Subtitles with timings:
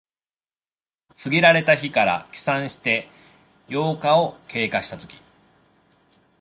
[1.13, 3.07] 告げられた日から起算して
[3.69, 5.15] 八日を経過したとき。